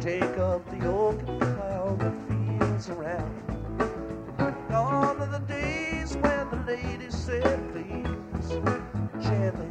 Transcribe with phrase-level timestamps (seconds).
[0.00, 3.34] take up the old plow that fields around.
[4.70, 8.48] Gone are the days when the ladies said please,
[9.22, 9.69] gently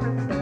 [0.00, 0.37] moment.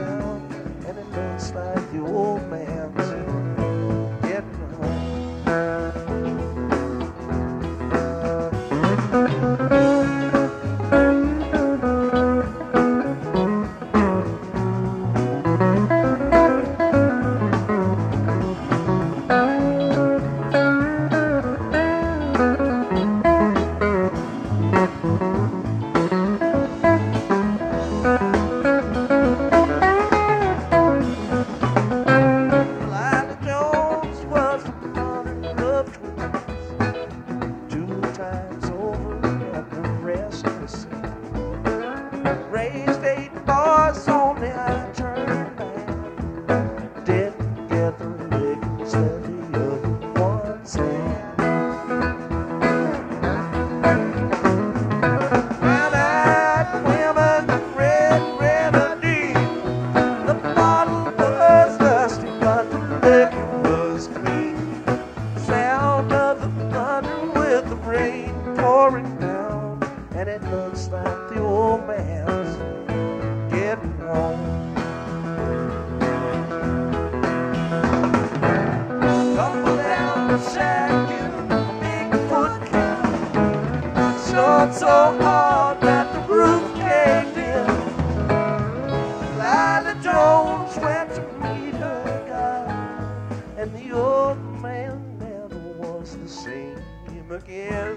[96.27, 96.83] same
[97.31, 97.97] again.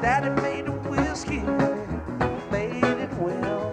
[0.00, 1.40] Daddy made the whiskey,
[2.50, 3.72] made it well.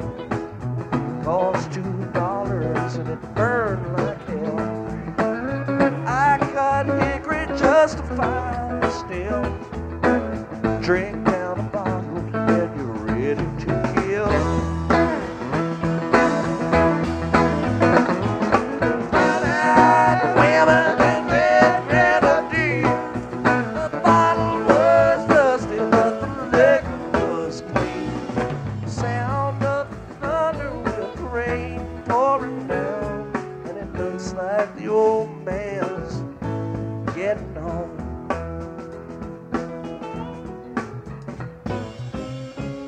[1.24, 4.60] Cost two dollars and it burned like hell.
[6.08, 7.46] I cut hickory
[8.16, 9.44] find still.
[10.82, 11.39] Drink
[37.20, 37.98] getting home.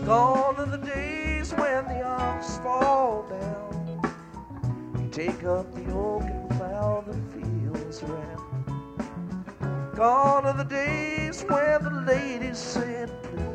[0.05, 3.99] Gone are the days when the ox fall down
[4.95, 9.95] and take up the oak and plow the fields round.
[9.97, 13.50] Gone are the days when the ladies said, please.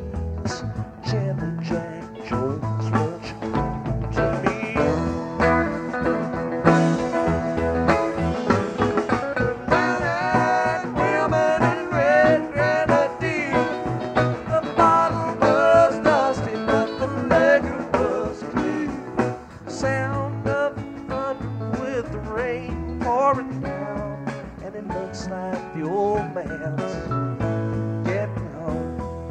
[28.04, 29.30] getting home.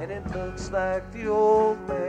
[0.00, 2.07] And it looks like the old man.